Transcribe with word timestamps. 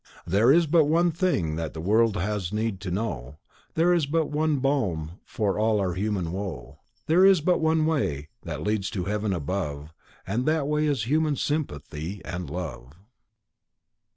There 0.25 0.51
is 0.51 0.65
but 0.65 0.85
one 0.85 1.11
thing 1.11 1.57
that 1.57 1.75
the 1.75 1.79
world 1.79 2.17
has 2.17 2.51
need 2.51 2.79
to 2.81 2.89
know; 2.89 3.37
There 3.75 3.93
is 3.93 4.07
but 4.07 4.31
one 4.31 4.57
balm 4.57 5.19
for 5.25 5.59
all 5.59 5.79
our 5.79 5.93
human 5.93 6.31
woe 6.31 6.79
There 7.05 7.23
is 7.23 7.39
but 7.39 7.61
one 7.61 7.85
way 7.85 8.29
that 8.41 8.63
leads 8.63 8.89
to 8.89 9.03
heaven 9.03 9.31
above; 9.31 9.93
That 10.25 10.67
way 10.67 10.87
is 10.87 11.03
human 11.03 11.35
sympathy 11.35 12.19
and 12.25 12.49
love. 12.49 12.93